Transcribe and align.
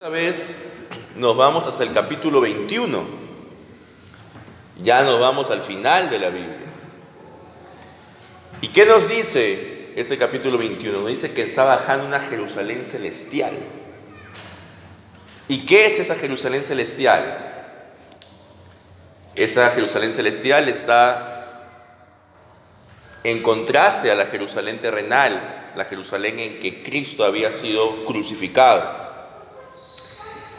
Esta 0.00 0.10
vez 0.10 0.58
nos 1.16 1.36
vamos 1.36 1.66
hasta 1.66 1.82
el 1.82 1.92
capítulo 1.92 2.40
21. 2.40 3.02
Ya 4.80 5.02
nos 5.02 5.18
vamos 5.18 5.50
al 5.50 5.60
final 5.60 6.08
de 6.08 6.20
la 6.20 6.28
Biblia. 6.28 6.68
¿Y 8.60 8.68
qué 8.68 8.86
nos 8.86 9.08
dice 9.08 9.92
este 9.96 10.16
capítulo 10.16 10.56
21? 10.56 11.00
Nos 11.00 11.10
dice 11.10 11.32
que 11.32 11.42
está 11.42 11.64
bajando 11.64 12.06
una 12.06 12.20
Jerusalén 12.20 12.86
celestial. 12.86 13.52
¿Y 15.48 15.66
qué 15.66 15.86
es 15.86 15.98
esa 15.98 16.14
Jerusalén 16.14 16.62
celestial? 16.62 17.74
Esa 19.34 19.68
Jerusalén 19.70 20.12
celestial 20.12 20.68
está 20.68 21.74
en 23.24 23.42
contraste 23.42 24.12
a 24.12 24.14
la 24.14 24.26
Jerusalén 24.26 24.78
terrenal, 24.78 25.72
la 25.74 25.84
Jerusalén 25.84 26.38
en 26.38 26.60
que 26.60 26.84
Cristo 26.84 27.24
había 27.24 27.50
sido 27.50 28.04
crucificado. 28.04 29.07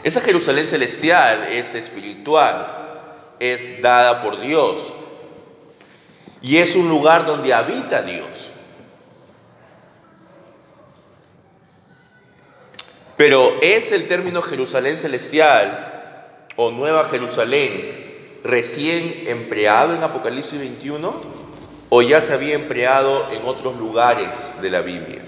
Esa 0.02 0.20
Jerusalén 0.22 0.66
celestial 0.66 1.48
es 1.50 1.74
espiritual, 1.74 3.34
es 3.38 3.82
dada 3.82 4.22
por 4.22 4.40
Dios 4.40 4.94
y 6.40 6.56
es 6.56 6.74
un 6.74 6.88
lugar 6.88 7.26
donde 7.26 7.52
habita 7.52 8.02
Dios. 8.02 8.52
Pero 13.16 13.52
¿es 13.60 13.92
el 13.92 14.08
término 14.08 14.40
Jerusalén 14.40 14.96
celestial 14.96 16.16
o 16.56 16.70
Nueva 16.70 17.06
Jerusalén 17.10 18.38
recién 18.42 19.24
empleado 19.26 19.94
en 19.94 20.02
Apocalipsis 20.02 20.58
21 20.58 21.20
o 21.90 22.02
ya 22.02 22.22
se 22.22 22.32
había 22.32 22.54
empleado 22.54 23.28
en 23.30 23.44
otros 23.44 23.76
lugares 23.76 24.52
de 24.62 24.70
la 24.70 24.80
Biblia? 24.80 25.20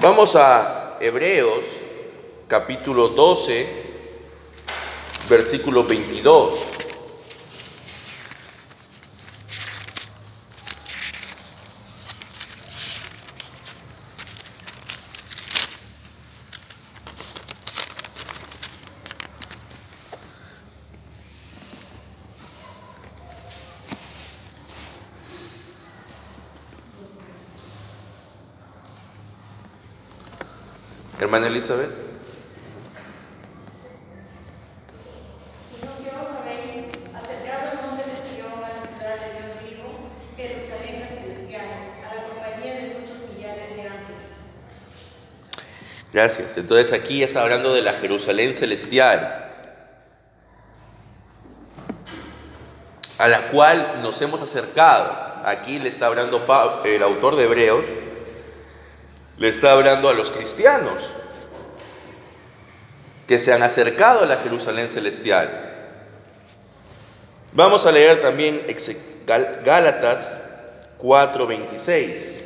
Vamos 0.00 0.36
a 0.36 0.96
Hebreos 1.00 1.79
capítulo 2.50 3.08
12, 3.10 3.68
versículo 5.28 5.84
22. 5.84 6.80
Hermana 31.20 31.46
Elizabeth. 31.46 32.10
Sino 35.70 35.92
que 36.02 36.10
os 36.10 36.28
habéis 36.36 36.88
acercado 37.14 37.70
al 37.70 37.76
monte 37.86 38.04
de 38.08 38.16
Sion, 38.16 38.52
a 38.56 38.72
la 38.72 38.80
ciudad 38.80 39.16
de 39.20 39.28
Dios 39.36 39.52
vivo, 39.62 39.88
Jerusalén 40.36 41.00
la 41.00 41.08
celestial, 41.08 41.68
a 42.02 42.14
la 42.14 42.20
compañía 42.24 42.74
de 42.74 42.98
muchos 42.98 43.18
millares 43.28 43.76
de 43.76 43.82
ángeles. 43.82 44.32
Gracias. 46.20 46.58
Entonces 46.58 46.92
aquí 46.92 47.22
está 47.22 47.40
hablando 47.40 47.72
de 47.72 47.80
la 47.80 47.94
Jerusalén 47.94 48.52
celestial, 48.52 49.50
a 53.16 53.26
la 53.26 53.48
cual 53.48 54.02
nos 54.02 54.20
hemos 54.20 54.42
acercado. 54.42 55.10
Aquí 55.46 55.78
le 55.78 55.88
está 55.88 56.08
hablando 56.08 56.44
el 56.84 57.02
autor 57.02 57.36
de 57.36 57.44
Hebreos, 57.44 57.86
le 59.38 59.48
está 59.48 59.72
hablando 59.72 60.10
a 60.10 60.12
los 60.12 60.30
cristianos 60.30 61.12
que 63.26 63.40
se 63.40 63.54
han 63.54 63.62
acercado 63.62 64.20
a 64.20 64.26
la 64.26 64.36
Jerusalén 64.36 64.90
celestial. 64.90 65.48
Vamos 67.54 67.86
a 67.86 67.92
leer 67.92 68.20
también 68.20 68.66
Gálatas 69.64 70.38
4:26. 70.98 72.39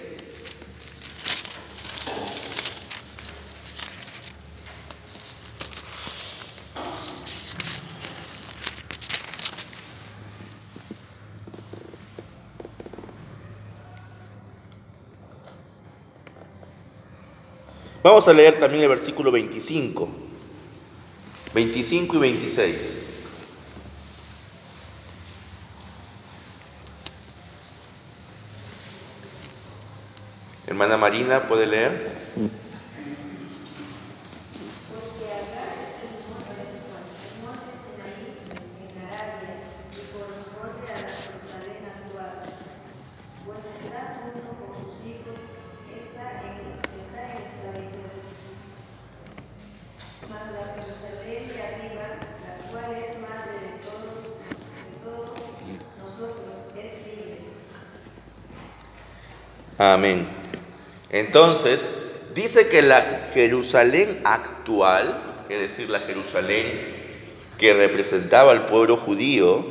Vamos 18.04 18.28
a 18.28 18.32
leer 18.34 18.60
también 18.60 18.82
el 18.82 18.91
versículo 18.91 19.32
25. 19.32 20.06
25 21.54 22.16
y 22.16 22.19
26. 22.19 23.06
Hermana 30.66 30.98
Marina, 30.98 31.48
¿puede 31.48 31.66
leer? 31.66 31.92
Porque 32.34 32.50
acá 35.25 35.65
es 35.81 36.04
el 36.04 36.28
monte, 36.28 36.60
el 36.60 37.41
monte 37.41 37.72
Sinaí, 37.72 38.36
en 38.84 39.00
Arabia, 39.09 39.65
y 39.92 39.94
corresponde 40.12 40.92
a 40.92 41.00
la 41.00 41.09
Jerusalén 41.09 41.88
actual. 41.88 42.53
Pues 43.47 43.65
está 43.81 44.21
junto 44.21 44.53
con 44.60 44.76
sus 44.76 44.92
hijos, 45.09 45.41
está 45.88 46.53
en, 46.53 46.69
está 47.00 47.32
en 47.32 47.41
esclavitud. 47.44 48.12
Mas 50.25 50.48
la 50.56 50.72
Jerusalén 50.81 51.53
de 51.53 51.60
arriba, 51.60 52.16
la 52.41 52.56
cual 52.72 52.97
es 52.97 53.21
madre 53.21 53.60
de 53.60 53.76
todos, 53.84 54.32
de 54.32 54.97
todos 55.04 55.36
nosotros, 56.00 56.72
es 56.75 57.04
libre. 57.06 57.44
Amén. 59.79 60.27
Entonces, 61.11 61.91
dice 62.35 62.69
que 62.69 62.83
la 62.83 63.29
Jerusalén 63.33 64.21
actual, 64.25 65.45
es 65.49 65.61
decir, 65.61 65.91
la 65.91 66.01
Jerusalén 66.01 66.81
que 67.59 67.75
representaba 67.75 68.53
al 68.53 68.67
pueblo 68.67 68.97
judío, 68.97 69.65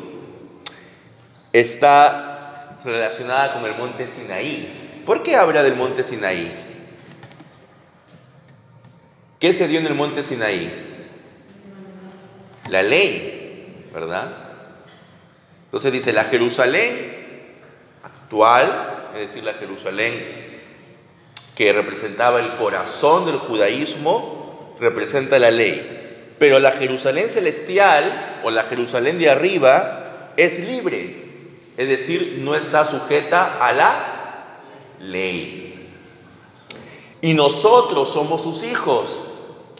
está 1.54 2.80
relacionada 2.84 3.54
con 3.54 3.66
el 3.66 3.76
monte 3.76 4.08
Sinaí. 4.08 5.04
¿Por 5.06 5.24
qué 5.24 5.36
habla 5.36 5.64
del 5.64 5.76
monte 5.76 6.04
Sinaí? 6.04 6.52
¿Qué 9.40 9.54
se 9.54 9.68
dio 9.68 9.80
en 9.80 9.88
el 9.88 9.96
monte 9.96 10.24
Sinaí? 10.24 10.72
La 12.70 12.82
ley, 12.82 13.90
¿verdad? 13.94 14.32
Entonces 15.66 15.92
dice, 15.92 16.14
la 16.14 16.24
Jerusalén 16.24 17.14
actual, 18.04 18.93
es 19.14 19.20
decir, 19.20 19.44
la 19.44 19.54
Jerusalén 19.54 20.44
que 21.56 21.72
representaba 21.72 22.40
el 22.40 22.56
corazón 22.56 23.26
del 23.26 23.38
judaísmo, 23.38 24.76
representa 24.80 25.40
la 25.40 25.52
ley. 25.52 26.36
Pero 26.40 26.60
la 26.60 26.72
Jerusalén 26.72 27.30
celestial 27.30 28.42
o 28.44 28.52
la 28.52 28.64
Jerusalén 28.64 29.20
de 29.20 29.30
arriba 29.30 30.34
es 30.36 30.60
libre, 30.60 31.24
es 31.78 31.88
decir, 31.88 32.40
no 32.40 32.56
está 32.56 32.86
sujeta 32.86 33.66
a 33.66 33.72
la 33.72 34.60
ley. 35.00 35.90
Y 37.22 37.34
nosotros 37.36 38.12
somos 38.12 38.42
sus 38.44 38.64
hijos. 38.64 39.26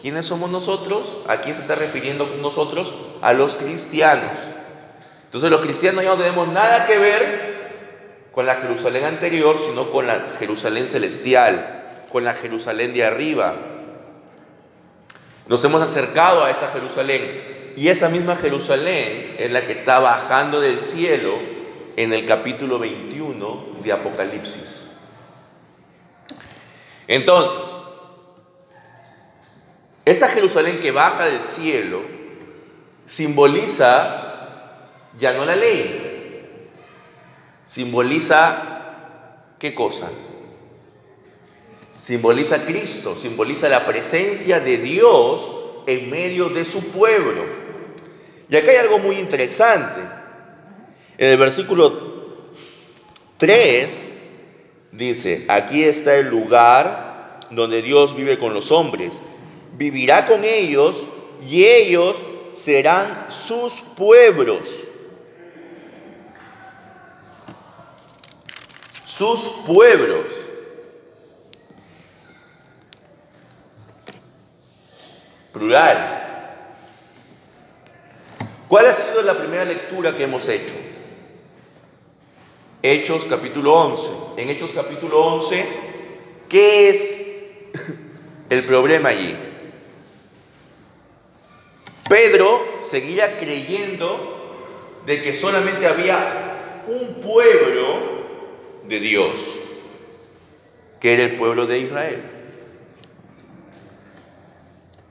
¿Quiénes 0.00 0.26
somos 0.26 0.50
nosotros? 0.50 1.18
¿A 1.28 1.38
quién 1.38 1.54
se 1.54 1.62
está 1.62 1.74
refiriendo 1.74 2.28
con 2.28 2.40
nosotros? 2.40 2.94
A 3.20 3.32
los 3.32 3.56
cristianos. 3.56 4.38
Entonces 5.24 5.50
los 5.50 5.60
cristianos 5.60 6.04
ya 6.04 6.10
no 6.10 6.16
tenemos 6.16 6.48
nada 6.48 6.86
que 6.86 6.98
ver 6.98 7.53
con 8.34 8.46
la 8.46 8.56
Jerusalén 8.56 9.04
anterior, 9.04 9.58
sino 9.58 9.90
con 9.90 10.06
la 10.06 10.32
Jerusalén 10.38 10.88
celestial, 10.88 11.84
con 12.10 12.24
la 12.24 12.34
Jerusalén 12.34 12.92
de 12.92 13.04
arriba. 13.04 13.54
Nos 15.46 15.62
hemos 15.64 15.82
acercado 15.82 16.42
a 16.42 16.50
esa 16.50 16.68
Jerusalén 16.70 17.72
y 17.76 17.88
esa 17.88 18.08
misma 18.08 18.36
Jerusalén 18.36 19.36
es 19.38 19.50
la 19.50 19.66
que 19.66 19.72
está 19.72 20.00
bajando 20.00 20.60
del 20.60 20.80
cielo 20.80 21.32
en 21.96 22.12
el 22.12 22.26
capítulo 22.26 22.78
21 22.78 23.76
de 23.84 23.92
Apocalipsis. 23.92 24.88
Entonces, 27.06 27.60
esta 30.04 30.28
Jerusalén 30.28 30.80
que 30.80 30.90
baja 30.90 31.26
del 31.26 31.44
cielo 31.44 32.00
simboliza 33.06 34.22
ya 35.16 35.34
no 35.34 35.44
la 35.44 35.54
ley, 35.54 36.03
simboliza 37.64 39.56
qué 39.58 39.74
cosa? 39.74 40.08
Simboliza 41.90 42.64
Cristo, 42.64 43.16
simboliza 43.16 43.68
la 43.68 43.84
presencia 43.84 44.60
de 44.60 44.78
Dios 44.78 45.50
en 45.86 46.08
medio 46.10 46.48
de 46.48 46.64
su 46.64 46.92
pueblo. 46.92 47.42
Y 48.48 48.54
acá 48.54 48.70
hay 48.70 48.76
algo 48.76 49.00
muy 49.00 49.16
interesante. 49.16 50.00
En 51.18 51.30
el 51.30 51.36
versículo 51.36 52.52
3 53.38 54.06
dice, 54.92 55.44
aquí 55.48 55.82
está 55.82 56.14
el 56.14 56.28
lugar 56.28 57.40
donde 57.50 57.82
Dios 57.82 58.14
vive 58.14 58.38
con 58.38 58.54
los 58.54 58.70
hombres 58.70 59.20
vivirá 59.76 60.26
con 60.26 60.44
ellos 60.44 61.04
y 61.46 61.64
ellos 61.64 62.24
serán 62.50 63.26
sus 63.28 63.80
pueblos. 63.80 64.84
Sus 69.04 69.40
pueblos. 69.66 70.48
Plural. 75.52 76.10
¿Cuál 78.66 78.86
ha 78.86 78.94
sido 78.94 79.22
la 79.22 79.38
primera 79.38 79.64
lectura 79.66 80.16
que 80.16 80.24
hemos 80.24 80.48
hecho? 80.48 80.74
Hechos 82.82 83.26
capítulo 83.26 83.72
11. 83.72 84.10
En 84.38 84.50
Hechos 84.50 84.72
capítulo 84.72 85.24
11, 85.24 85.66
¿qué 86.48 86.88
es 86.88 87.20
el 88.50 88.64
problema 88.64 89.10
allí? 89.10 89.36
Pedro 92.08 92.78
seguía 92.82 93.38
creyendo 93.38 94.32
de 95.06 95.22
que 95.22 95.34
solamente 95.34 95.86
había 95.86 96.82
un 96.86 97.20
pueblo 97.20 98.03
de 98.88 99.00
Dios, 99.00 99.60
que 101.00 101.14
era 101.14 101.22
el 101.22 101.36
pueblo 101.36 101.66
de 101.66 101.78
Israel. 101.78 102.22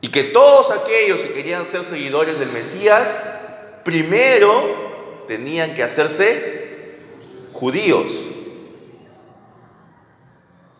Y 0.01 0.09
que 0.09 0.23
todos 0.23 0.71
aquellos 0.71 1.23
que 1.23 1.33
querían 1.33 1.65
ser 1.65 1.85
seguidores 1.85 2.37
del 2.37 2.49
Mesías, 2.49 3.25
primero 3.83 5.23
tenían 5.27 5.73
que 5.73 5.83
hacerse 5.83 6.97
judíos. 7.53 8.29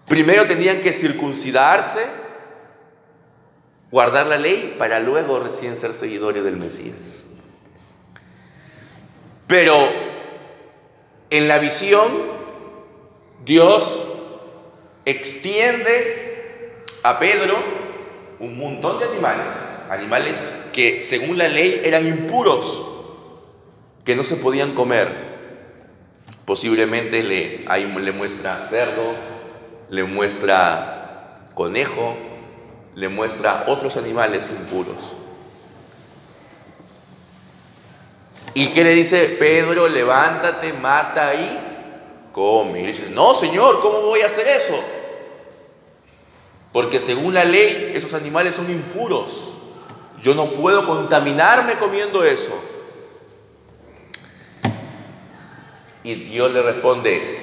Primero 0.07 0.45
tenían 0.45 0.81
que 0.81 0.93
circuncidarse, 0.93 2.01
guardar 3.89 4.27
la 4.27 4.37
ley 4.37 4.75
para 4.77 4.99
luego 4.99 5.39
recién 5.39 5.75
ser 5.77 5.95
seguidores 5.95 6.43
del 6.43 6.57
Mesías. 6.57 7.23
Pero 9.47 9.73
en 11.29 11.47
la 11.47 11.59
visión, 11.59 12.42
Dios 13.45 14.03
extiende 15.05 16.83
a 17.03 17.19
Pedro 17.19 17.55
un 18.39 18.57
montón 18.57 18.99
de 18.99 19.05
animales, 19.05 19.85
animales 19.89 20.67
que 20.71 21.01
según 21.01 21.37
la 21.37 21.47
ley 21.47 21.81
eran 21.83 22.07
impuros, 22.07 22.87
que 24.05 24.15
no 24.15 24.23
se 24.23 24.37
podían 24.37 24.73
comer. 24.73 25.33
Posiblemente 26.45 27.23
le, 27.23 27.65
ahí 27.67 27.85
le 27.85 28.11
muestra 28.11 28.59
cerdo, 28.59 29.15
le 29.89 30.03
muestra 30.03 31.45
conejo, 31.53 32.17
le 32.95 33.09
muestra 33.09 33.65
otros 33.67 33.97
animales 33.97 34.49
impuros. 34.49 35.15
¿Y 38.53 38.67
qué 38.67 38.83
le 38.83 38.93
dice 38.93 39.35
Pedro? 39.39 39.87
Levántate, 39.87 40.73
mata 40.73 41.33
y 41.33 41.72
come. 42.33 42.81
Y 42.81 42.87
dice, 42.87 43.11
no, 43.11 43.33
Señor, 43.33 43.79
¿cómo 43.79 44.01
voy 44.01 44.19
a 44.19 44.25
hacer 44.25 44.45
eso? 44.47 44.77
Porque 46.73 46.99
según 46.99 47.33
la 47.33 47.45
ley, 47.45 47.93
esos 47.95 48.13
animales 48.13 48.55
son 48.55 48.69
impuros. 48.69 49.55
Yo 50.21 50.35
no 50.35 50.51
puedo 50.51 50.85
contaminarme 50.85 51.77
comiendo 51.77 52.25
eso. 52.25 52.51
Y 56.03 56.15
Dios 56.15 56.51
le 56.51 56.61
responde, 56.61 57.39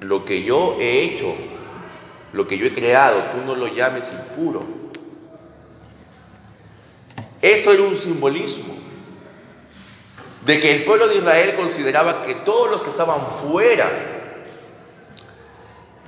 lo 0.00 0.24
que 0.24 0.44
yo 0.44 0.76
he 0.78 1.02
hecho 1.02 1.34
lo 2.32 2.46
que 2.46 2.58
yo 2.58 2.66
he 2.66 2.72
creado, 2.72 3.22
tú 3.32 3.40
no 3.46 3.54
lo 3.54 3.68
llames 3.68 4.10
impuro. 4.12 4.62
Eso 7.40 7.72
era 7.72 7.82
un 7.82 7.96
simbolismo 7.96 8.74
de 10.44 10.60
que 10.60 10.72
el 10.72 10.84
pueblo 10.84 11.08
de 11.08 11.16
Israel 11.16 11.54
consideraba 11.56 12.22
que 12.22 12.34
todos 12.34 12.70
los 12.70 12.82
que 12.82 12.90
estaban 12.90 13.26
fuera 13.26 13.90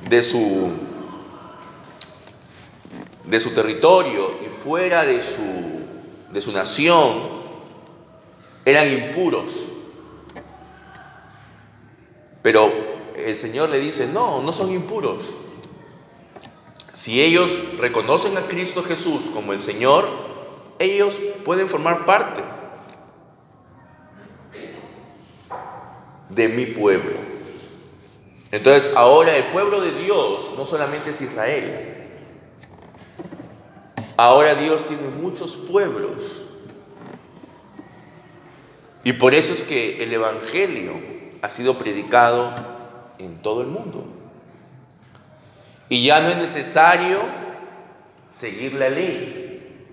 de 0.08 0.22
su 0.22 0.70
de 3.24 3.38
su 3.38 3.50
territorio 3.50 4.38
y 4.44 4.48
fuera 4.48 5.04
de 5.04 5.20
su 5.22 5.42
de 6.30 6.40
su 6.40 6.52
nación 6.52 7.40
eran 8.64 8.92
impuros. 8.92 9.64
Pero 12.42 12.72
el 13.16 13.36
Señor 13.36 13.68
le 13.70 13.78
dice, 13.78 14.06
"No, 14.06 14.40
no 14.42 14.52
son 14.52 14.70
impuros." 14.70 15.34
Si 16.92 17.20
ellos 17.20 17.60
reconocen 17.78 18.36
a 18.36 18.42
Cristo 18.42 18.82
Jesús 18.82 19.30
como 19.32 19.52
el 19.52 19.60
Señor, 19.60 20.08
ellos 20.78 21.20
pueden 21.44 21.68
formar 21.68 22.04
parte 22.06 22.42
de 26.30 26.48
mi 26.48 26.66
pueblo. 26.66 27.16
Entonces 28.52 28.92
ahora 28.96 29.36
el 29.36 29.44
pueblo 29.44 29.80
de 29.80 29.92
Dios 29.92 30.50
no 30.56 30.64
solamente 30.64 31.10
es 31.10 31.20
Israel. 31.20 31.90
Ahora 34.16 34.54
Dios 34.54 34.86
tiene 34.86 35.08
muchos 35.08 35.56
pueblos. 35.56 36.44
Y 39.02 39.14
por 39.14 39.34
eso 39.34 39.52
es 39.52 39.62
que 39.62 40.02
el 40.02 40.12
Evangelio 40.12 40.92
ha 41.42 41.48
sido 41.48 41.78
predicado 41.78 42.52
en 43.18 43.40
todo 43.40 43.62
el 43.62 43.68
mundo. 43.68 44.06
Y 45.88 46.04
ya 46.04 46.20
no 46.20 46.28
es 46.28 46.36
necesario 46.36 47.18
seguir 48.28 48.74
la 48.74 48.90
ley. 48.90 49.86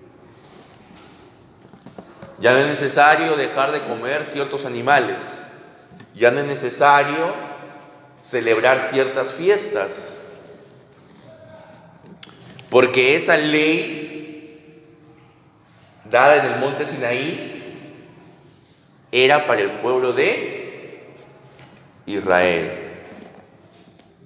Ya 2.39 2.51
no 2.51 2.57
es 2.57 2.67
necesario 2.67 3.35
dejar 3.35 3.71
de 3.71 3.81
comer 3.83 4.25
ciertos 4.25 4.65
animales. 4.65 5.41
Ya 6.17 6.31
no 6.31 6.39
es 6.39 6.45
necesario 6.45 7.33
celebrar 8.21 8.81
ciertas 8.81 9.33
fiestas. 9.33 10.15
Porque 12.69 13.15
esa 13.15 13.37
ley 13.37 14.83
dada 16.05 16.45
en 16.45 16.53
el 16.53 16.59
monte 16.59 16.85
Sinaí 16.85 17.53
era 19.11 19.47
para 19.47 19.61
el 19.61 19.79
pueblo 19.79 20.11
de 20.11 21.13
Israel. 22.05 22.71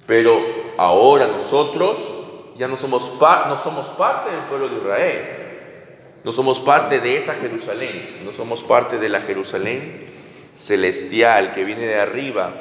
Pero 0.07 0.61
Ahora 0.81 1.27
nosotros 1.27 1.99
ya 2.57 2.67
no 2.67 2.75
somos, 2.75 3.11
no 3.19 3.57
somos 3.59 3.85
parte 3.89 4.31
del 4.31 4.45
pueblo 4.45 4.67
de 4.67 4.77
Israel, 4.77 5.21
no 6.23 6.31
somos 6.31 6.59
parte 6.59 6.99
de 6.99 7.17
esa 7.17 7.35
Jerusalén, 7.35 8.21
no 8.25 8.33
somos 8.33 8.63
parte 8.63 8.97
de 8.97 9.07
la 9.07 9.21
Jerusalén 9.21 10.03
celestial 10.53 11.51
que 11.51 11.63
viene 11.63 11.85
de 11.85 11.99
arriba. 11.99 12.53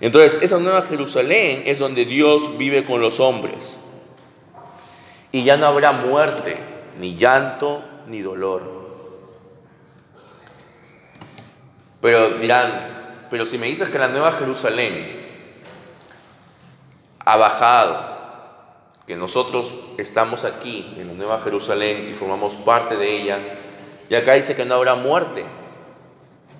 Entonces, 0.00 0.42
esa 0.42 0.58
nueva 0.58 0.82
Jerusalén 0.82 1.62
es 1.66 1.78
donde 1.78 2.04
Dios 2.04 2.58
vive 2.58 2.84
con 2.84 3.00
los 3.00 3.20
hombres. 3.20 3.76
Y 5.30 5.44
ya 5.44 5.56
no 5.56 5.66
habrá 5.66 5.92
muerte, 5.92 6.56
ni 6.98 7.14
llanto, 7.16 7.84
ni 8.08 8.20
dolor. 8.20 8.82
Pero 12.00 12.30
dirán, 12.38 13.26
pero 13.30 13.46
si 13.46 13.58
me 13.58 13.68
dices 13.68 13.88
que 13.88 13.98
la 13.98 14.08
nueva 14.08 14.32
Jerusalén 14.32 15.22
ha 17.24 17.36
bajado, 17.36 18.12
que 19.06 19.16
nosotros 19.16 19.74
estamos 19.98 20.44
aquí 20.44 20.94
en 20.98 21.08
la 21.08 21.14
Nueva 21.14 21.38
Jerusalén 21.38 22.08
y 22.10 22.14
formamos 22.14 22.54
parte 22.54 22.96
de 22.96 23.22
ella, 23.22 23.38
y 24.12 24.14
acá 24.14 24.34
dice 24.34 24.54
que 24.54 24.66
no 24.66 24.74
habrá 24.74 24.94
muerte, 24.94 25.42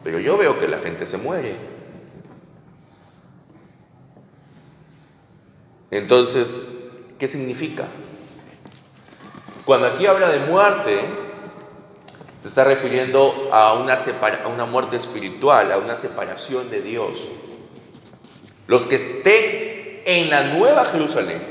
pero 0.02 0.18
yo 0.18 0.38
veo 0.38 0.59
que 0.59 0.66
la 0.68 0.78
gente 0.78 1.04
se 1.04 1.18
muere. 1.18 1.54
Entonces, 5.90 6.66
¿qué 7.18 7.28
significa? 7.28 7.88
Cuando 9.66 9.87
aquí 9.87 10.06
habla 10.06 10.30
de 10.30 10.38
muerte, 10.47 10.99
se 12.40 12.49
está 12.49 12.64
refiriendo 12.64 13.50
a 13.52 13.75
una, 13.75 13.97
a 13.97 14.49
una 14.49 14.64
muerte 14.64 14.97
espiritual, 14.97 15.73
a 15.73 15.76
una 15.76 15.99
separación 15.99 16.71
de 16.71 16.80
Dios. 16.80 17.28
Los 18.66 18.87
que 18.87 18.97
estén 18.97 20.00
en 20.06 20.30
la 20.30 20.54
nueva 20.54 20.87
Jerusalén, 20.87 21.42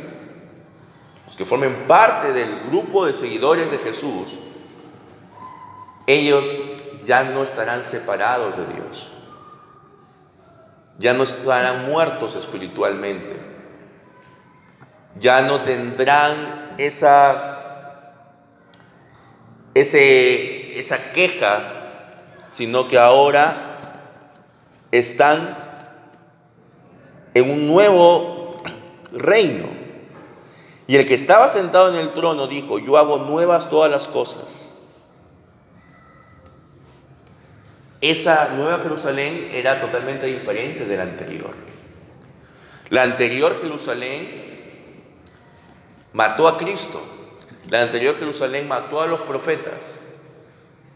los 1.28 1.36
que 1.36 1.46
formen 1.46 1.76
parte 1.88 2.34
del 2.34 2.50
grupo 2.70 3.06
de 3.06 3.14
seguidores 3.14 3.70
de 3.70 3.78
Jesús, 3.78 4.40
ellos 6.08 6.58
ya 7.06 7.24
no 7.24 7.44
estarán 7.44 7.84
separados 7.84 8.58
de 8.58 8.66
Dios. 8.74 9.14
Ya 10.98 11.14
no 11.14 11.24
estarán 11.24 11.88
muertos 11.88 12.36
espiritualmente. 12.36 13.36
Ya 15.18 15.42
no 15.42 15.62
tendrán 15.62 16.76
esa, 16.78 18.14
esa 19.74 21.12
queja, 21.14 21.60
sino 22.50 22.88
que 22.88 22.98
ahora 22.98 23.72
están 24.92 25.58
en 27.34 27.50
un 27.50 27.68
nuevo 27.68 28.62
reino. 29.12 29.66
Y 30.88 30.98
el 30.98 31.08
que 31.08 31.14
estaba 31.14 31.48
sentado 31.48 31.90
en 31.90 31.96
el 31.96 32.14
trono 32.14 32.48
dijo, 32.48 32.78
yo 32.80 32.98
hago 32.98 33.20
nuevas 33.20 33.70
todas 33.70 33.90
las 33.90 34.08
cosas. 34.08 34.71
Esa 38.02 38.50
nueva 38.56 38.80
Jerusalén 38.80 39.50
era 39.54 39.80
totalmente 39.80 40.26
diferente 40.26 40.86
de 40.86 40.98
la 40.98 41.04
anterior. 41.04 41.54
La 42.90 43.04
anterior 43.04 43.58
Jerusalén 43.62 44.44
mató 46.14 46.48
a 46.48 46.58
Cristo. 46.58 47.02
La 47.70 47.84
anterior 47.84 48.18
Jerusalén 48.18 48.68
mató 48.68 49.02
a 49.02 49.08
los 49.08 49.22
profetas. 49.22 49.96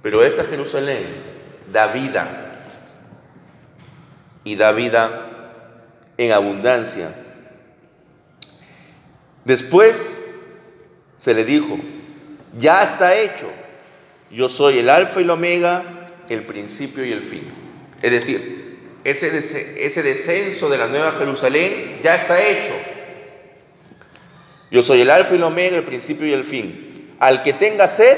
Pero 0.01 0.23
esta 0.23 0.43
Jerusalén 0.43 1.05
da 1.71 1.87
vida. 1.87 2.63
Y 4.43 4.55
da 4.55 4.71
vida 4.71 5.31
en 6.17 6.31
abundancia 6.31 7.13
Después 9.45 10.25
se 11.15 11.33
le 11.35 11.45
dijo, 11.45 11.77
ya 12.57 12.81
está 12.81 13.15
hecho, 13.15 13.47
yo 14.31 14.49
soy 14.49 14.79
el 14.79 14.89
alfa 14.89 15.19
y 15.19 15.23
el 15.23 15.29
omega, 15.29 15.83
el 16.29 16.43
principio 16.43 17.05
y 17.05 17.11
el 17.11 17.21
fin. 17.21 17.43
Es 18.01 18.11
decir, 18.11 18.77
ese, 19.03 19.85
ese 19.85 20.03
descenso 20.03 20.69
de 20.69 20.77
la 20.77 20.87
nueva 20.87 21.11
Jerusalén 21.11 21.99
ya 22.03 22.15
está 22.15 22.41
hecho. 22.41 22.73
Yo 24.71 24.83
soy 24.83 25.01
el 25.01 25.09
alfa 25.09 25.33
y 25.33 25.37
el 25.37 25.43
omega, 25.43 25.77
el 25.77 25.83
principio 25.83 26.27
y 26.27 26.33
el 26.33 26.43
fin. 26.43 27.15
Al 27.19 27.43
que 27.43 27.53
tenga 27.53 27.87
sed, 27.87 28.17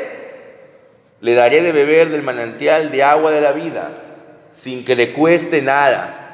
le 1.21 1.33
daré 1.33 1.61
de 1.61 1.71
beber 1.71 2.09
del 2.09 2.23
manantial 2.23 2.91
de 2.91 3.03
agua 3.03 3.31
de 3.31 3.41
la 3.41 3.51
vida, 3.51 3.91
sin 4.49 4.85
que 4.85 4.95
le 4.95 5.13
cueste 5.13 5.61
nada 5.61 6.27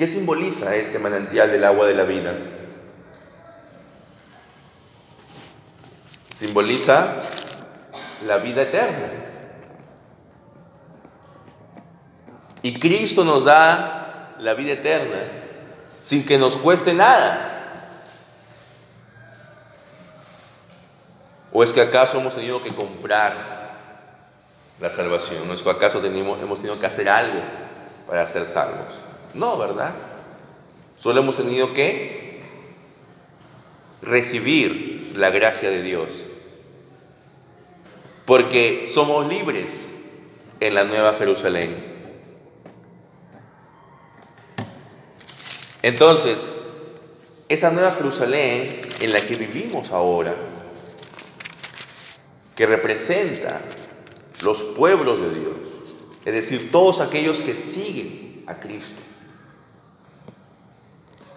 ¿Qué 0.00 0.08
simboliza 0.08 0.74
este 0.76 0.98
manantial 0.98 1.50
del 1.50 1.62
agua 1.62 1.86
de 1.86 1.94
la 1.94 2.04
vida? 2.04 2.34
Simboliza 6.34 7.16
la 8.26 8.38
vida 8.38 8.62
eterna. 8.62 9.10
Y 12.62 12.78
Cristo 12.78 13.24
nos 13.24 13.44
da 13.44 14.36
la 14.38 14.54
vida 14.54 14.72
eterna 14.72 15.18
sin 15.98 16.24
que 16.24 16.38
nos 16.38 16.56
cueste 16.56 16.94
nada. 16.94 17.50
¿O 21.52 21.62
es 21.62 21.72
que 21.72 21.80
acaso 21.80 22.18
hemos 22.18 22.34
tenido 22.34 22.62
que 22.62 22.74
comprar 22.74 23.34
la 24.80 24.90
salvación? 24.90 25.46
¿No 25.46 25.54
es 25.54 25.62
que 25.62 25.70
acaso 25.70 26.00
tenemos, 26.00 26.40
hemos 26.42 26.60
tenido 26.60 26.78
que 26.78 26.86
hacer 26.86 27.08
algo 27.08 27.40
para 28.06 28.26
ser 28.26 28.46
salvos? 28.46 28.94
No, 29.34 29.58
¿verdad? 29.58 29.92
Solo 30.96 31.20
hemos 31.20 31.36
tenido 31.36 31.72
que 31.74 32.40
recibir 34.02 35.12
la 35.16 35.30
gracia 35.30 35.70
de 35.70 35.82
Dios. 35.82 36.24
Porque 38.24 38.86
somos 38.86 39.26
libres 39.26 39.92
en 40.60 40.74
la 40.74 40.84
Nueva 40.84 41.14
Jerusalén. 41.14 41.89
Entonces, 45.82 46.56
esa 47.48 47.70
Nueva 47.70 47.92
Jerusalén 47.92 48.80
en 49.00 49.12
la 49.12 49.20
que 49.20 49.36
vivimos 49.36 49.90
ahora, 49.90 50.34
que 52.54 52.66
representa 52.66 53.60
los 54.42 54.62
pueblos 54.62 55.20
de 55.20 55.30
Dios, 55.30 55.56
es 56.24 56.34
decir, 56.34 56.70
todos 56.70 57.00
aquellos 57.00 57.40
que 57.42 57.54
siguen 57.54 58.44
a 58.46 58.56
Cristo, 58.56 59.00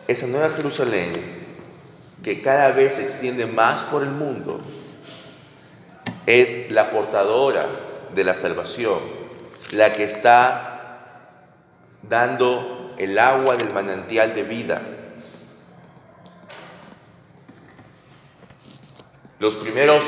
esa 0.07 0.27
nueva 0.27 0.49
Jerusalén 0.49 1.11
que 2.23 2.41
cada 2.41 2.71
vez 2.71 2.95
se 2.95 3.03
extiende 3.03 3.45
más 3.45 3.83
por 3.83 4.03
el 4.03 4.09
mundo 4.09 4.59
es 6.25 6.71
la 6.71 6.91
portadora 6.91 7.67
de 8.13 8.23
la 8.23 8.35
salvación, 8.35 8.99
la 9.71 9.93
que 9.93 10.03
está 10.03 11.19
dando 12.01 12.82
el 12.97 13.17
agua 13.19 13.55
del 13.55 13.71
manantial 13.71 14.33
de 14.35 14.43
vida. 14.43 14.81
Los 19.39 19.55
primeros 19.55 20.03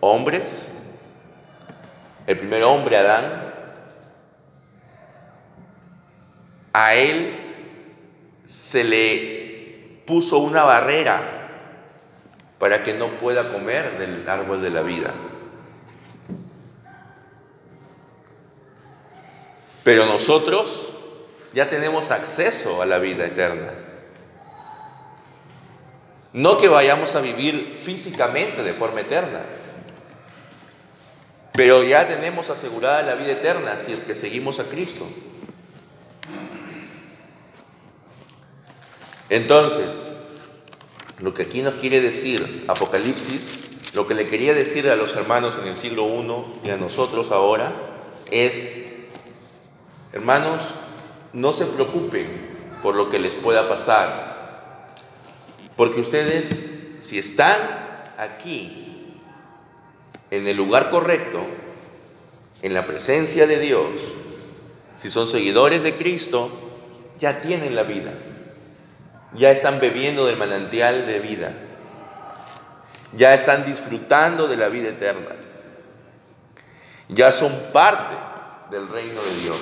hombres, 0.00 0.68
el 2.26 2.38
primer 2.38 2.64
hombre 2.64 2.96
Adán, 2.96 3.24
a 6.72 6.94
él 6.94 7.34
se 8.44 8.84
le 8.84 10.02
puso 10.06 10.38
una 10.38 10.64
barrera 10.64 11.20
para 12.58 12.82
que 12.82 12.94
no 12.94 13.08
pueda 13.18 13.52
comer 13.52 13.98
del 13.98 14.28
árbol 14.28 14.62
de 14.62 14.70
la 14.70 14.82
vida. 14.82 15.12
Pero 19.82 20.04
nosotros 20.06 20.95
ya 21.56 21.70
tenemos 21.70 22.10
acceso 22.10 22.82
a 22.82 22.86
la 22.86 22.98
vida 22.98 23.24
eterna. 23.24 23.72
No 26.34 26.58
que 26.58 26.68
vayamos 26.68 27.14
a 27.14 27.22
vivir 27.22 27.74
físicamente 27.74 28.62
de 28.62 28.74
forma 28.74 29.00
eterna, 29.00 29.40
pero 31.54 31.82
ya 31.82 32.06
tenemos 32.06 32.50
asegurada 32.50 33.02
la 33.04 33.14
vida 33.14 33.32
eterna 33.32 33.78
si 33.78 33.94
es 33.94 34.02
que 34.02 34.14
seguimos 34.14 34.60
a 34.60 34.64
Cristo. 34.64 35.06
Entonces, 39.30 40.10
lo 41.20 41.32
que 41.32 41.44
aquí 41.44 41.62
nos 41.62 41.76
quiere 41.76 42.02
decir 42.02 42.66
Apocalipsis, 42.68 43.94
lo 43.94 44.06
que 44.06 44.12
le 44.12 44.28
quería 44.28 44.52
decir 44.52 44.90
a 44.90 44.96
los 44.96 45.16
hermanos 45.16 45.58
en 45.62 45.68
el 45.68 45.76
siglo 45.76 46.06
I 46.06 46.66
y 46.68 46.70
a 46.70 46.76
nosotros 46.76 47.30
ahora, 47.30 47.72
es, 48.30 48.72
hermanos, 50.12 50.74
no 51.36 51.52
se 51.52 51.66
preocupen 51.66 52.26
por 52.82 52.96
lo 52.96 53.10
que 53.10 53.18
les 53.18 53.34
pueda 53.34 53.68
pasar, 53.68 54.46
porque 55.76 56.00
ustedes, 56.00 56.96
si 56.98 57.18
están 57.18 57.56
aquí, 58.18 59.18
en 60.30 60.48
el 60.48 60.56
lugar 60.56 60.90
correcto, 60.90 61.46
en 62.62 62.74
la 62.74 62.86
presencia 62.86 63.46
de 63.46 63.58
Dios, 63.60 63.90
si 64.96 65.10
son 65.10 65.28
seguidores 65.28 65.82
de 65.82 65.94
Cristo, 65.94 66.50
ya 67.18 67.40
tienen 67.40 67.76
la 67.76 67.82
vida 67.82 68.12
ya 69.36 69.50
están 69.50 69.80
bebiendo 69.80 70.26
del 70.26 70.36
manantial 70.36 71.06
de 71.06 71.20
vida, 71.20 71.52
ya 73.12 73.34
están 73.34 73.64
disfrutando 73.64 74.48
de 74.48 74.56
la 74.56 74.68
vida 74.68 74.88
eterna, 74.88 75.34
ya 77.08 77.30
son 77.32 77.52
parte 77.72 78.14
del 78.70 78.88
reino 78.88 79.22
de 79.22 79.34
Dios. 79.42 79.58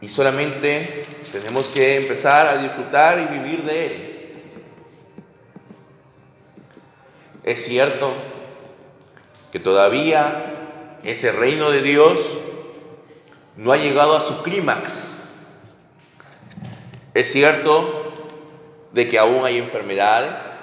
Y 0.00 0.08
solamente 0.08 1.04
tenemos 1.32 1.70
que 1.70 1.96
empezar 1.96 2.46
a 2.46 2.58
disfrutar 2.58 3.18
y 3.18 3.38
vivir 3.38 3.62
de 3.64 3.86
Él. 3.86 4.16
Es 7.44 7.64
cierto 7.64 8.12
que 9.52 9.60
todavía 9.60 10.98
ese 11.04 11.32
reino 11.32 11.70
de 11.70 11.82
Dios 11.82 12.38
no 13.56 13.72
ha 13.72 13.76
llegado 13.76 14.16
a 14.16 14.20
su 14.20 14.42
clímax. 14.42 15.16
Es 17.14 17.30
cierto 17.30 18.12
de 18.92 19.08
que 19.08 19.18
aún 19.18 19.44
hay 19.44 19.58
enfermedades, 19.58 20.56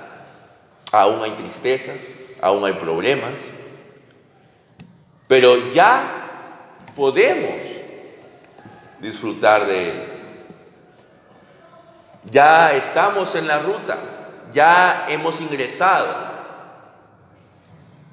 aún 0.91 1.23
hay 1.23 1.31
tristezas, 1.31 2.13
aún 2.41 2.65
hay 2.65 2.73
problemas, 2.73 3.39
pero 5.27 5.71
ya 5.71 6.75
podemos 6.95 7.82
disfrutar 9.03 9.67
de 9.67 9.89
Él. 9.89 10.03
Ya 12.31 12.71
estamos 12.71 13.35
en 13.35 13.47
la 13.47 13.59
ruta, 13.59 13.97
ya 14.53 15.07
hemos 15.09 15.41
ingresado 15.41 16.07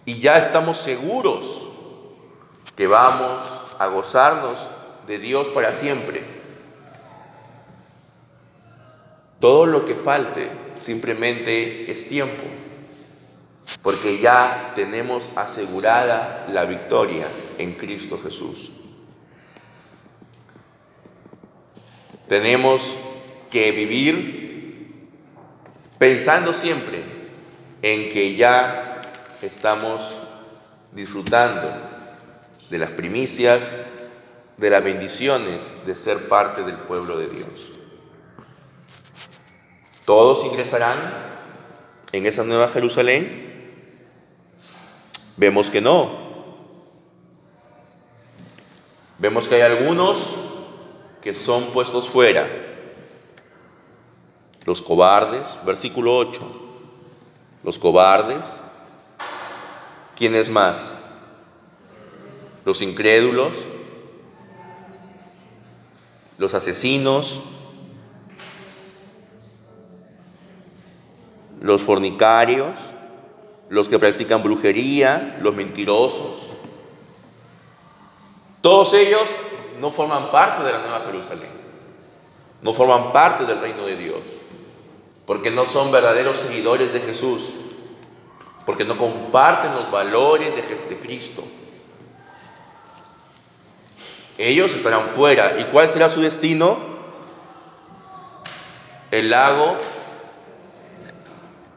y 0.05 0.19
ya 0.19 0.37
estamos 0.37 0.79
seguros 0.79 1.69
que 2.75 2.89
vamos 2.89 3.45
a 3.79 3.87
gozarnos 3.87 4.59
de 5.07 5.19
Dios 5.19 5.49
para 5.51 5.73
siempre. 5.73 6.25
Todo 9.39 9.67
lo 9.67 9.85
que 9.85 9.95
falte 9.95 10.51
simplemente 10.77 11.91
es 11.91 12.09
tiempo, 12.09 12.43
porque 13.81 14.19
ya 14.19 14.73
tenemos 14.75 15.31
asegurada 15.37 16.47
la 16.53 16.65
victoria 16.65 17.27
en 17.59 17.75
Cristo 17.75 18.19
Jesús. 18.23 18.73
Tenemos 22.31 22.97
que 23.51 23.73
vivir 23.73 25.11
pensando 25.99 26.55
siempre 26.55 27.03
en 27.83 28.09
que 28.13 28.37
ya 28.37 29.03
estamos 29.43 30.21
disfrutando 30.93 31.69
de 32.71 32.79
las 32.79 32.91
primicias 32.91 33.75
de 34.59 34.71
las 34.71 34.85
bendiciones 34.85 35.75
de 35.87 35.97
ser 35.97 36.29
parte 36.29 36.63
del 36.63 36.77
pueblo 36.77 37.19
de 37.19 37.27
Dios. 37.27 37.81
Todos 40.05 40.45
ingresarán 40.45 40.99
en 42.13 42.27
esa 42.27 42.45
nueva 42.45 42.69
Jerusalén. 42.69 44.07
Vemos 45.37 45.69
que 45.69 45.81
no. 45.81 46.13
Vemos 49.19 49.49
que 49.49 49.57
hay 49.57 49.63
algunos 49.63 50.50
que 51.23 51.35
son 51.35 51.67
puestos 51.67 52.09
fuera. 52.09 52.49
Los 54.65 54.83
cobardes, 54.83 55.57
versículo 55.65 56.17
8. 56.17 56.41
Los 57.63 57.79
cobardes. 57.79 58.63
¿Quiénes 60.17 60.51
más? 60.51 60.93
Los 62.65 62.83
incrédulos, 62.83 63.65
los 66.37 66.53
asesinos, 66.53 67.43
los 71.61 71.83
fornicarios, 71.83 72.79
los 73.71 73.89
que 73.89 73.99
practican 73.99 74.43
brujería, 74.43 75.39
los 75.41 75.55
mentirosos. 75.55 76.51
Todos 78.61 78.93
ellos 78.93 79.37
no 79.81 79.91
forman 79.91 80.31
parte 80.31 80.63
de 80.63 80.73
la 80.73 80.79
Nueva 80.79 81.01
Jerusalén, 81.07 81.51
no 82.63 82.75
forman 82.75 83.13
parte 83.13 83.47
del 83.47 83.61
reino 83.61 83.87
de 83.87 83.97
Dios, 83.97 84.21
porque 85.27 85.51
no 85.51 85.67
son 85.67 85.91
verdaderos 85.91 86.39
seguidores 86.39 86.93
de 86.93 87.01
Jesús, 87.01 87.55
porque 88.67 88.85
no 88.85 88.99
comparten 88.99 89.75
los 89.75 89.91
valores 89.91 90.55
de, 90.55 90.97
Cristo. 90.99 91.45
Ellos 94.39 94.73
estarán 94.75 95.09
fuera. 95.09 95.59
¿Y 95.59 95.65
cuál 95.65 95.89
será 95.89 96.09
su 96.09 96.21
destino? 96.21 96.79
El 99.11 99.31
lago 99.31 99.77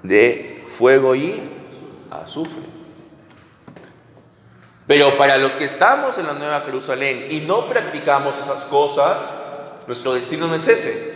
de 0.03 0.63
fuego 0.67 1.15
y 1.15 1.41
azufre. 2.11 2.61
Pero 4.85 5.17
para 5.17 5.37
los 5.37 5.55
que 5.55 5.65
estamos 5.65 6.17
en 6.17 6.27
la 6.27 6.33
Nueva 6.33 6.61
Jerusalén 6.61 7.27
y 7.29 7.39
no 7.41 7.67
practicamos 7.67 8.37
esas 8.37 8.63
cosas, 8.63 9.19
nuestro 9.87 10.13
destino 10.13 10.47
no 10.47 10.55
es 10.55 10.67
ese. 10.67 11.13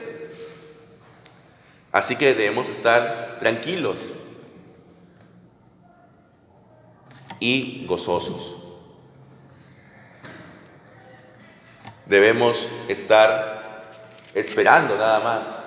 Así 1.92 2.16
que 2.16 2.34
debemos 2.34 2.70
estar 2.70 3.38
tranquilos 3.40 4.00
y 7.40 7.86
gozosos. 7.88 8.56
Debemos 12.06 12.72
estar 12.88 13.92
esperando 14.34 14.96
nada 14.96 15.20
más 15.20 15.66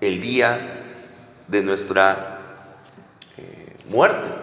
el 0.00 0.20
día 0.20 0.58
de 1.48 1.62
nuestra 1.62 2.40
eh, 3.36 3.76
muerte. 3.88 4.41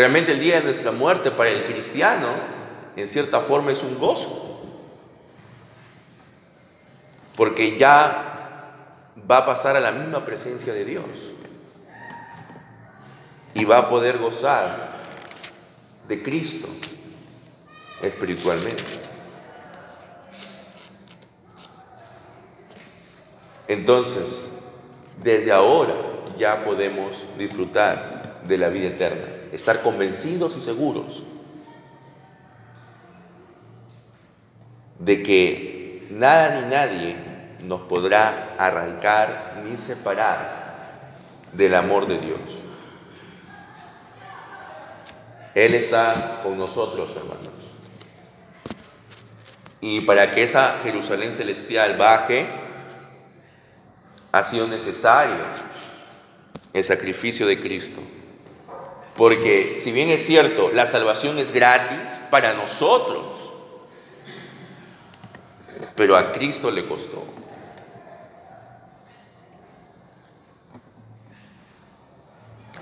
Realmente 0.00 0.32
el 0.32 0.40
día 0.40 0.56
de 0.56 0.62
nuestra 0.62 0.92
muerte 0.92 1.30
para 1.30 1.50
el 1.50 1.62
cristiano, 1.64 2.26
en 2.96 3.06
cierta 3.06 3.38
forma, 3.40 3.70
es 3.70 3.82
un 3.82 3.98
gozo. 3.98 4.66
Porque 7.36 7.76
ya 7.76 8.72
va 9.30 9.36
a 9.36 9.44
pasar 9.44 9.76
a 9.76 9.80
la 9.80 9.92
misma 9.92 10.24
presencia 10.24 10.72
de 10.72 10.86
Dios. 10.86 11.04
Y 13.52 13.66
va 13.66 13.76
a 13.76 13.88
poder 13.90 14.16
gozar 14.16 14.88
de 16.08 16.22
Cristo 16.22 16.66
espiritualmente. 18.00 18.82
Entonces, 23.68 24.48
desde 25.22 25.52
ahora 25.52 25.92
ya 26.38 26.64
podemos 26.64 27.26
disfrutar 27.36 28.40
de 28.48 28.56
la 28.56 28.70
vida 28.70 28.86
eterna, 28.86 29.39
estar 29.52 29.82
convencidos 29.82 30.56
y 30.56 30.60
seguros 30.60 31.24
de 34.98 35.22
que 35.22 36.06
nada 36.10 36.60
ni 36.60 36.70
nadie 36.70 37.16
nos 37.62 37.80
podrá 37.82 38.54
arrancar 38.58 39.62
ni 39.64 39.76
separar 39.76 40.60
del 41.52 41.74
amor 41.74 42.06
de 42.06 42.18
Dios. 42.18 42.38
Él 45.54 45.74
está 45.74 46.40
con 46.42 46.56
nosotros, 46.58 47.10
hermanos. 47.16 47.48
Y 49.80 50.02
para 50.02 50.34
que 50.34 50.42
esa 50.42 50.78
Jerusalén 50.82 51.32
celestial 51.32 51.96
baje, 51.96 52.46
ha 54.32 54.42
sido 54.42 54.68
necesario 54.68 55.34
el 56.72 56.84
sacrificio 56.84 57.46
de 57.46 57.58
Cristo. 57.58 58.00
Porque 59.20 59.76
si 59.78 59.92
bien 59.92 60.08
es 60.08 60.24
cierto, 60.24 60.70
la 60.72 60.86
salvación 60.86 61.38
es 61.38 61.52
gratis 61.52 62.18
para 62.30 62.54
nosotros, 62.54 63.52
pero 65.94 66.16
a 66.16 66.32
Cristo 66.32 66.70
le 66.70 66.86
costó. 66.86 67.22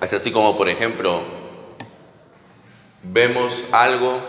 Es 0.01 0.13
así 0.13 0.31
como, 0.31 0.57
por 0.57 0.69
ejemplo, 0.69 1.23
vemos 3.03 3.65
algo 3.73 4.21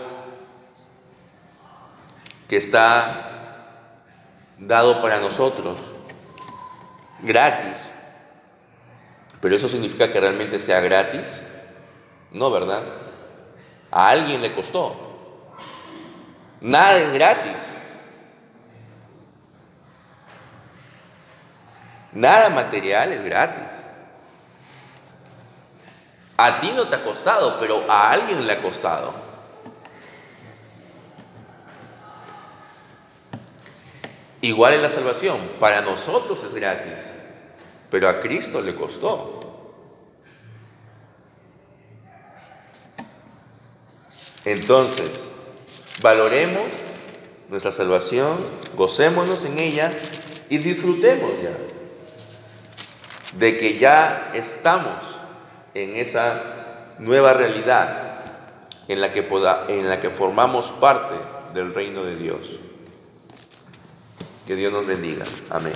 que 2.48 2.56
está 2.56 3.86
dado 4.58 5.00
para 5.00 5.20
nosotros, 5.20 5.78
gratis. 7.20 7.86
Pero 9.40 9.54
eso 9.54 9.68
significa 9.68 10.10
que 10.10 10.18
realmente 10.18 10.58
sea 10.58 10.80
gratis. 10.80 11.44
No, 12.32 12.50
¿verdad? 12.50 12.84
A 13.90 14.08
alguien 14.08 14.40
le 14.40 14.54
costó. 14.54 14.96
Nada 16.60 16.98
es 16.98 17.12
gratis. 17.12 17.76
Nada 22.12 22.50
material 22.50 23.12
es 23.12 23.24
gratis. 23.24 23.80
A 26.36 26.58
ti 26.58 26.72
no 26.74 26.88
te 26.88 26.96
ha 26.96 27.02
costado, 27.02 27.58
pero 27.60 27.84
a 27.88 28.10
alguien 28.10 28.46
le 28.46 28.52
ha 28.52 28.62
costado. 28.62 29.12
Igual 34.42 34.74
en 34.74 34.82
la 34.82 34.88
salvación, 34.88 35.38
para 35.60 35.82
nosotros 35.82 36.42
es 36.44 36.54
gratis, 36.54 37.10
pero 37.90 38.08
a 38.08 38.20
Cristo 38.20 38.62
le 38.62 38.74
costó. 38.74 39.39
Entonces, 44.50 45.30
valoremos 46.02 46.66
nuestra 47.48 47.70
salvación, 47.70 48.44
gocémonos 48.76 49.44
en 49.44 49.60
ella 49.60 49.92
y 50.48 50.58
disfrutemos 50.58 51.30
ya 51.40 51.52
de 53.38 53.58
que 53.58 53.78
ya 53.78 54.32
estamos 54.34 55.20
en 55.74 55.94
esa 55.94 56.42
nueva 56.98 57.32
realidad 57.32 58.18
en 58.88 59.00
la 59.00 59.12
que, 59.12 59.24
en 59.68 59.88
la 59.88 60.00
que 60.00 60.10
formamos 60.10 60.72
parte 60.72 61.14
del 61.54 61.72
reino 61.72 62.02
de 62.02 62.16
Dios. 62.16 62.58
Que 64.48 64.56
Dios 64.56 64.72
nos 64.72 64.84
bendiga. 64.84 65.24
Amén. 65.50 65.74